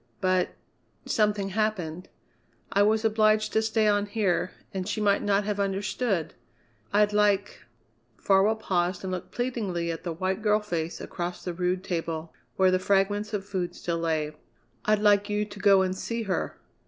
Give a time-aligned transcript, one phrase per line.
[0.19, 0.55] But
[1.05, 2.09] something happened.
[2.71, 6.33] I was obliged to stay on here, and she might not have understood.
[6.91, 7.61] I'd like"
[8.27, 12.71] Farwell paused and looked pleadingly at the white girl face across the rude table, where
[12.71, 14.35] the fragments of food still lay:
[14.85, 16.57] "I'd like you to go and see her.